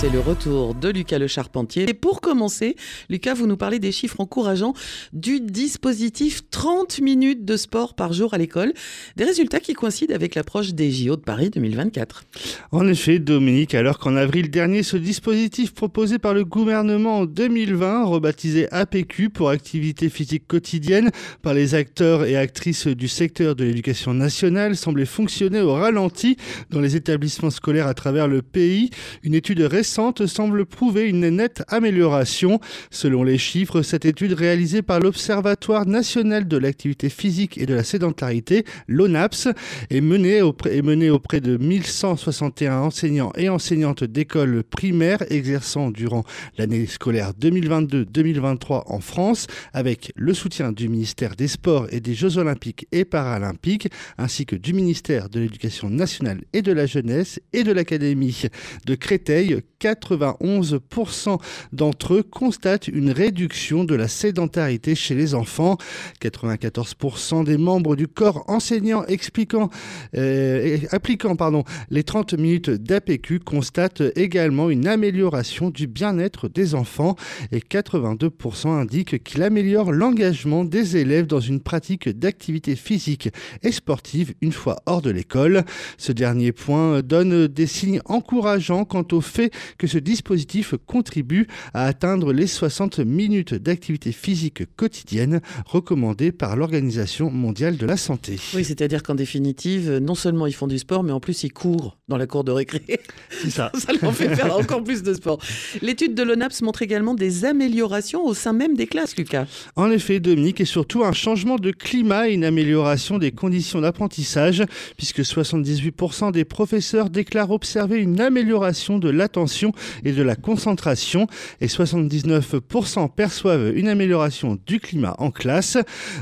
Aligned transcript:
C'est 0.00 0.08
le 0.08 0.20
retour 0.20 0.74
de 0.74 0.88
Lucas 0.88 1.18
Le 1.18 1.26
Charpentier. 1.26 1.90
Et 1.90 1.92
pour 1.92 2.22
commencer, 2.22 2.74
Lucas, 3.10 3.34
vous 3.34 3.46
nous 3.46 3.58
parlez 3.58 3.78
des 3.78 3.92
chiffres 3.92 4.18
encourageants 4.18 4.72
du 5.12 5.40
dispositif 5.40 6.40
30 6.50 7.02
minutes 7.02 7.44
de 7.44 7.58
sport 7.58 7.92
par 7.92 8.14
jour 8.14 8.32
à 8.32 8.38
l'école. 8.38 8.72
Des 9.16 9.24
résultats 9.24 9.60
qui 9.60 9.74
coïncident 9.74 10.14
avec 10.14 10.36
l'approche 10.36 10.72
des 10.72 10.90
JO 10.90 11.16
de 11.16 11.20
Paris 11.20 11.50
2024. 11.50 12.24
En 12.72 12.88
effet, 12.88 13.18
Dominique, 13.18 13.74
alors 13.74 13.98
qu'en 13.98 14.16
avril 14.16 14.48
dernier, 14.48 14.82
ce 14.84 14.96
dispositif 14.96 15.74
proposé 15.74 16.18
par 16.18 16.32
le 16.32 16.46
gouvernement 16.46 17.18
en 17.18 17.26
2020, 17.26 18.04
rebaptisé 18.06 18.72
APQ 18.72 19.28
pour 19.28 19.50
activité 19.50 20.08
physique 20.08 20.46
quotidienne 20.48 21.10
par 21.42 21.52
les 21.52 21.74
acteurs 21.74 22.24
et 22.24 22.38
actrices 22.38 22.86
du 22.86 23.06
secteur 23.06 23.54
de 23.54 23.64
l'éducation 23.64 24.14
nationale, 24.14 24.76
semblait 24.76 25.04
fonctionner 25.04 25.60
au 25.60 25.74
ralenti 25.74 26.38
dans 26.70 26.80
les 26.80 26.96
établissements 26.96 27.50
scolaires 27.50 27.86
à 27.86 27.92
travers 27.92 28.28
le 28.28 28.40
pays. 28.40 28.88
Une 29.22 29.34
étude 29.34 29.60
récente 29.60 29.89
semble 29.90 30.66
prouver 30.66 31.08
une 31.08 31.28
nette 31.28 31.62
amélioration. 31.68 32.60
Selon 32.90 33.22
les 33.22 33.38
chiffres, 33.38 33.82
cette 33.82 34.04
étude 34.04 34.32
réalisée 34.32 34.82
par 34.82 35.00
l'Observatoire 35.00 35.86
national 35.86 36.48
de 36.48 36.56
l'activité 36.56 37.08
physique 37.08 37.58
et 37.58 37.66
de 37.66 37.74
la 37.74 37.84
sédentarité, 37.84 38.64
l'ONAPS, 38.88 39.48
est 39.90 40.00
menée 40.00 40.42
auprès, 40.42 40.76
est 40.76 40.82
menée 40.82 41.10
auprès 41.10 41.40
de 41.40 41.56
1161 41.56 42.78
enseignants 42.78 43.32
et 43.36 43.48
enseignantes 43.48 44.04
d'écoles 44.04 44.62
primaires 44.62 45.24
exerçant 45.30 45.90
durant 45.90 46.24
l'année 46.58 46.86
scolaire 46.86 47.32
2022-2023 47.40 48.84
en 48.86 49.00
France, 49.00 49.46
avec 49.72 50.12
le 50.16 50.34
soutien 50.34 50.72
du 50.72 50.88
ministère 50.88 51.36
des 51.36 51.48
Sports 51.48 51.86
et 51.90 52.00
des 52.00 52.14
Jeux 52.14 52.38
Olympiques 52.38 52.86
et 52.92 53.04
Paralympiques, 53.04 53.88
ainsi 54.18 54.46
que 54.46 54.56
du 54.56 54.72
ministère 54.72 55.28
de 55.28 55.40
l'Éducation 55.40 55.90
nationale 55.90 56.42
et 56.52 56.62
de 56.62 56.72
la 56.72 56.86
jeunesse 56.86 57.40
et 57.52 57.64
de 57.64 57.72
l'Académie 57.72 58.42
de 58.86 58.94
Créteil, 58.94 59.60
91% 59.80 61.40
d'entre 61.72 62.14
eux 62.14 62.22
constatent 62.22 62.88
une 62.88 63.10
réduction 63.10 63.84
de 63.84 63.94
la 63.94 64.08
sédentarité 64.08 64.94
chez 64.94 65.14
les 65.14 65.34
enfants. 65.34 65.78
94% 66.20 67.44
des 67.44 67.56
membres 67.56 67.96
du 67.96 68.08
corps 68.08 68.44
enseignant 68.48 69.04
expliquant, 69.06 69.70
euh, 70.16 70.78
appliquant 70.90 71.36
pardon, 71.36 71.64
les 71.90 72.04
30 72.04 72.34
minutes 72.34 72.70
d'APQ 72.70 73.40
constatent 73.40 74.02
également 74.16 74.70
une 74.70 74.86
amélioration 74.86 75.70
du 75.70 75.86
bien-être 75.86 76.48
des 76.48 76.74
enfants 76.74 77.16
et 77.52 77.60
82% 77.60 78.68
indiquent 78.68 79.22
qu'il 79.22 79.42
améliore 79.42 79.92
l'engagement 79.92 80.64
des 80.64 80.96
élèves 80.96 81.26
dans 81.26 81.40
une 81.40 81.60
pratique 81.60 82.08
d'activité 82.08 82.76
physique 82.76 83.30
et 83.62 83.72
sportive 83.72 84.34
une 84.40 84.52
fois 84.52 84.76
hors 84.86 85.02
de 85.02 85.10
l'école. 85.10 85.64
Ce 85.98 86.12
dernier 86.12 86.52
point 86.52 87.02
donne 87.02 87.46
des 87.46 87.66
signes 87.66 88.00
encourageants 88.04 88.84
quant 88.84 89.06
au 89.12 89.20
fait 89.20 89.50
que 89.78 89.86
ce 89.86 89.98
dispositif 89.98 90.74
contribue 90.86 91.46
à 91.74 91.86
atteindre 91.86 92.32
les 92.32 92.46
60 92.46 93.00
minutes 93.00 93.54
d'activité 93.54 94.12
physique 94.12 94.64
quotidienne 94.76 95.40
recommandées 95.66 96.32
par 96.32 96.56
l'Organisation 96.56 97.30
mondiale 97.30 97.76
de 97.76 97.86
la 97.86 97.96
santé. 97.96 98.36
Oui, 98.54 98.64
c'est-à-dire 98.64 99.02
qu'en 99.02 99.14
définitive, 99.14 99.98
non 99.98 100.14
seulement 100.14 100.46
ils 100.46 100.54
font 100.54 100.66
du 100.66 100.78
sport, 100.78 101.02
mais 101.02 101.12
en 101.12 101.20
plus 101.20 101.44
ils 101.44 101.52
courent 101.52 101.98
dans 102.08 102.16
la 102.16 102.26
cour 102.26 102.44
de 102.44 102.52
récré. 102.52 103.00
C'est 103.30 103.50
ça. 103.50 103.70
ça 103.78 103.92
leur 104.00 104.14
fait 104.14 104.34
faire 104.34 104.56
encore 104.56 104.82
plus 104.82 105.02
de 105.02 105.14
sport. 105.14 105.38
L'étude 105.82 106.14
de 106.14 106.22
l'ONAPS 106.22 106.62
montre 106.62 106.82
également 106.82 107.14
des 107.14 107.44
améliorations 107.44 108.24
au 108.24 108.34
sein 108.34 108.52
même 108.52 108.76
des 108.76 108.86
classes, 108.86 109.16
Lucas. 109.16 109.46
En 109.76 109.90
effet, 109.90 110.20
Dominique, 110.20 110.60
et 110.60 110.64
surtout 110.64 111.04
un 111.04 111.12
changement 111.12 111.56
de 111.56 111.70
climat 111.70 112.28
et 112.28 112.34
une 112.34 112.44
amélioration 112.44 113.18
des 113.18 113.32
conditions 113.32 113.80
d'apprentissage, 113.80 114.64
puisque 114.96 115.20
78% 115.20 116.32
des 116.32 116.44
professeurs 116.44 117.10
déclarent 117.10 117.50
observer 117.50 117.98
une 117.98 118.20
amélioration 118.20 118.98
de 118.98 119.08
l'attention 119.08 119.59
et 120.04 120.12
de 120.12 120.22
la 120.22 120.36
concentration 120.36 121.26
et 121.60 121.66
79% 121.66 123.10
perçoivent 123.14 123.76
une 123.76 123.88
amélioration 123.88 124.58
du 124.66 124.80
climat 124.80 125.14
en 125.18 125.30
classe. 125.30 125.78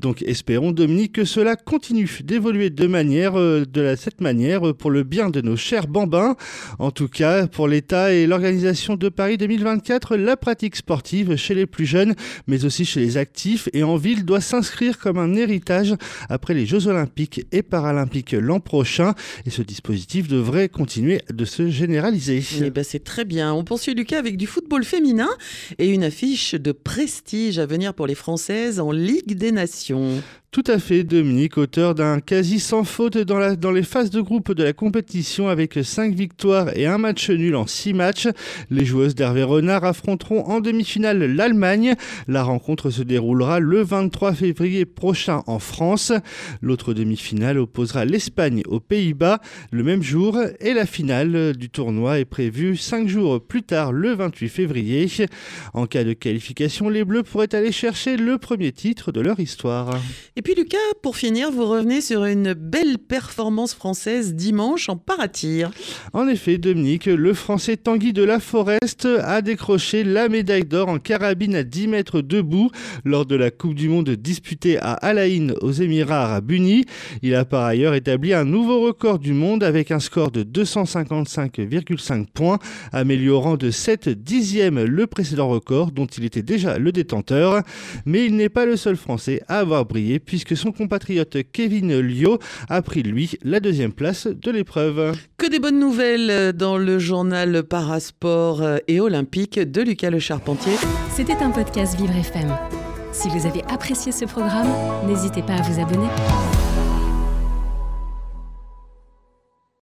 Donc 0.00 0.22
espérons 0.22 0.72
Dominique 0.72 1.12
que 1.12 1.24
cela 1.24 1.56
continue 1.56 2.08
d'évoluer 2.24 2.70
de 2.70 2.86
manière 2.86 3.38
euh, 3.38 3.64
de 3.64 3.94
cette 3.96 4.20
manière 4.20 4.74
pour 4.74 4.90
le 4.90 5.02
bien 5.02 5.30
de 5.30 5.40
nos 5.40 5.56
chers 5.56 5.86
bambins. 5.86 6.36
En 6.78 6.90
tout 6.90 7.08
cas, 7.08 7.46
pour 7.46 7.68
l'État 7.68 8.12
et 8.12 8.26
l'organisation 8.26 8.96
de 8.96 9.08
Paris 9.08 9.38
2024, 9.38 10.16
la 10.16 10.36
pratique 10.36 10.76
sportive 10.76 11.36
chez 11.36 11.54
les 11.54 11.66
plus 11.66 11.86
jeunes, 11.86 12.14
mais 12.46 12.64
aussi 12.64 12.84
chez 12.84 13.00
les 13.00 13.16
actifs 13.16 13.68
et 13.72 13.82
en 13.82 13.96
ville 13.96 14.24
doit 14.24 14.40
s'inscrire 14.40 14.98
comme 14.98 15.18
un 15.18 15.34
héritage 15.34 15.94
après 16.28 16.54
les 16.54 16.66
Jeux 16.66 16.86
olympiques 16.86 17.46
et 17.52 17.62
paralympiques 17.62 18.32
l'an 18.32 18.60
prochain 18.60 19.14
et 19.46 19.50
ce 19.50 19.62
dispositif 19.62 20.28
devrait 20.28 20.68
continuer 20.68 21.22
de 21.32 21.44
se 21.44 21.68
généraliser. 21.68 22.42
Eh 22.60 22.70
ben, 22.70 22.84
c'est 22.84 23.04
très 23.04 23.21
bien. 23.24 23.52
On 23.52 23.64
poursuit 23.64 23.94
Lucas 23.94 24.18
avec 24.18 24.36
du 24.36 24.46
football 24.46 24.84
féminin 24.84 25.28
et 25.78 25.88
une 25.88 26.04
affiche 26.04 26.54
de 26.54 26.72
prestige 26.72 27.58
à 27.58 27.66
venir 27.66 27.94
pour 27.94 28.06
les 28.06 28.14
Françaises 28.14 28.80
en 28.80 28.90
Ligue 28.92 29.34
des 29.34 29.52
Nations. 29.52 30.22
Tout 30.52 30.64
à 30.66 30.78
fait, 30.78 31.02
Dominique, 31.02 31.56
auteur 31.56 31.94
d'un 31.94 32.20
quasi 32.20 32.60
sans 32.60 32.84
faute 32.84 33.16
dans, 33.16 33.70
les 33.70 33.82
phases 33.82 34.10
de 34.10 34.20
groupe 34.20 34.52
de 34.52 34.62
la 34.62 34.74
compétition 34.74 35.48
avec 35.48 35.78
5 35.82 36.14
victoires 36.14 36.76
et 36.76 36.84
un 36.84 36.98
match 36.98 37.30
nul 37.30 37.56
en 37.56 37.66
6 37.66 37.94
matchs. 37.94 38.28
Les 38.68 38.84
joueuses 38.84 39.14
d'Hervé 39.14 39.44
Renard 39.44 39.82
affronteront 39.84 40.44
en 40.44 40.60
demi-finale 40.60 41.24
l'Allemagne. 41.24 41.94
La 42.28 42.42
rencontre 42.42 42.90
se 42.90 43.00
déroulera 43.00 43.60
le 43.60 43.82
23 43.82 44.34
février 44.34 44.84
prochain 44.84 45.42
en 45.46 45.58
France. 45.58 46.12
L'autre 46.60 46.92
demi-finale 46.92 47.56
opposera 47.56 48.04
l'Espagne 48.04 48.60
aux 48.68 48.78
Pays-Bas 48.78 49.40
le 49.70 49.82
même 49.82 50.02
jour 50.02 50.38
et 50.60 50.74
la 50.74 50.84
finale 50.84 51.56
du 51.56 51.70
tournoi 51.70 52.18
est 52.18 52.26
prévue 52.26 52.76
5 52.76 53.08
jours 53.08 53.40
plus 53.42 53.62
tard, 53.62 53.90
le 53.90 54.12
28 54.12 54.50
février. 54.50 55.08
En 55.72 55.86
cas 55.86 56.04
de 56.04 56.12
qualification, 56.12 56.90
les 56.90 57.06
Bleus 57.06 57.22
pourraient 57.22 57.54
aller 57.54 57.72
chercher 57.72 58.18
le 58.18 58.36
premier 58.36 58.72
titre 58.72 59.12
de 59.12 59.22
leur 59.22 59.40
histoire. 59.40 59.98
Puis 60.42 60.54
Lucas, 60.54 60.78
pour 61.02 61.16
finir, 61.16 61.50
vous 61.52 61.66
revenez 61.66 62.00
sur 62.00 62.24
une 62.24 62.54
belle 62.54 62.98
performance 62.98 63.74
française 63.74 64.34
dimanche 64.34 64.88
en 64.88 64.96
paratir. 64.96 65.70
En 66.12 66.26
effet, 66.26 66.58
Dominique, 66.58 67.06
le 67.06 67.32
français 67.32 67.76
Tanguy 67.76 68.12
de 68.12 68.24
la 68.24 68.40
Forest 68.40 69.06
a 69.22 69.40
décroché 69.40 70.02
la 70.04 70.28
médaille 70.28 70.64
d'or 70.64 70.88
en 70.88 70.98
carabine 70.98 71.54
à 71.54 71.62
10 71.62 71.88
mètres 71.88 72.22
debout 72.22 72.70
lors 73.04 73.24
de 73.24 73.36
la 73.36 73.50
Coupe 73.50 73.74
du 73.74 73.88
Monde 73.88 74.10
disputée 74.10 74.78
à 74.78 74.94
Alaïn 74.94 75.54
aux 75.60 75.70
Émirats 75.70 76.24
arabes 76.24 76.50
unis. 76.50 76.86
Il 77.22 77.34
a 77.34 77.44
par 77.44 77.64
ailleurs 77.64 77.94
établi 77.94 78.34
un 78.34 78.44
nouveau 78.44 78.80
record 78.80 79.18
du 79.20 79.32
monde 79.32 79.62
avec 79.62 79.90
un 79.90 80.00
score 80.00 80.30
de 80.30 80.42
255,5 80.42 82.26
points, 82.32 82.58
améliorant 82.90 83.56
de 83.56 83.70
7 83.70 84.08
dixièmes 84.08 84.82
le 84.82 85.06
précédent 85.06 85.48
record 85.48 85.92
dont 85.92 86.06
il 86.06 86.24
était 86.24 86.42
déjà 86.42 86.78
le 86.78 86.90
détenteur. 86.90 87.62
Mais 88.06 88.26
il 88.26 88.34
n'est 88.34 88.48
pas 88.48 88.66
le 88.66 88.76
seul 88.76 88.96
français 88.96 89.40
à 89.46 89.58
avoir 89.58 89.84
brillé 89.84 90.18
puisque 90.32 90.56
son 90.56 90.72
compatriote 90.72 91.36
Kevin 91.52 92.00
Lio 92.00 92.38
a 92.70 92.80
pris 92.80 93.02
lui 93.02 93.32
la 93.42 93.60
deuxième 93.60 93.92
place 93.92 94.26
de 94.26 94.50
l'épreuve. 94.50 95.14
Que 95.36 95.46
des 95.46 95.58
bonnes 95.58 95.78
nouvelles 95.78 96.54
dans 96.54 96.78
le 96.78 96.98
journal 96.98 97.62
Parasport 97.64 98.62
et 98.88 98.98
Olympique 98.98 99.58
de 99.58 99.82
Lucas 99.82 100.08
Le 100.08 100.20
Charpentier. 100.20 100.72
C'était 101.14 101.36
un 101.42 101.50
podcast 101.50 101.98
Vivre 101.98 102.16
FM. 102.16 102.50
Si 103.12 103.28
vous 103.28 103.46
avez 103.46 103.62
apprécié 103.64 104.10
ce 104.10 104.24
programme, 104.24 104.72
n'hésitez 105.06 105.42
pas 105.42 105.56
à 105.56 105.60
vous 105.60 105.78
abonner. 105.78 106.08